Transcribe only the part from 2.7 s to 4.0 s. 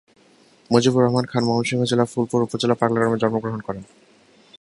পাগলা গ্রামে জন্মগ্রহণ করেন।